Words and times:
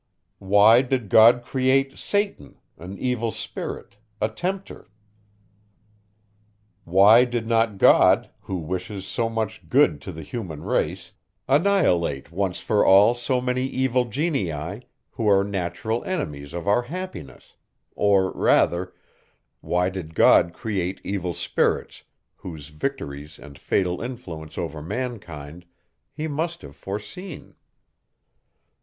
Why 0.39 0.81
did 0.81 1.09
God 1.09 1.43
create 1.45 1.99
satan, 1.99 2.57
an 2.79 2.97
evil 2.97 3.29
spirit, 3.29 3.97
a 4.19 4.29
tempter? 4.29 4.89
Why 6.85 7.23
did 7.23 7.45
not 7.45 7.77
God, 7.77 8.31
who 8.39 8.57
wishes 8.57 9.05
so 9.05 9.29
much 9.29 9.69
good 9.69 10.01
to 10.01 10.11
the 10.11 10.23
human 10.23 10.63
race, 10.63 11.11
annihilate 11.47 12.31
once 12.31 12.57
for 12.59 12.83
all 12.83 13.13
so 13.13 13.39
many 13.39 13.65
evil 13.65 14.05
genii, 14.05 14.81
who 15.11 15.29
are 15.29 15.43
naturally 15.43 16.07
enemies 16.07 16.55
of 16.55 16.67
our 16.67 16.81
happiness; 16.81 17.55
or 17.93 18.31
rather, 18.31 18.95
why 19.59 19.89
did 19.91 20.15
God 20.15 20.51
create 20.51 20.99
evil 21.03 21.35
spirits, 21.35 22.05
whose 22.37 22.69
victories 22.69 23.37
and 23.37 23.59
fatal 23.59 24.01
influence 24.01 24.57
over 24.57 24.81
mankind, 24.81 25.63
he 26.11 26.27
must 26.27 26.63
have 26.63 26.75
foreseen? 26.75 27.53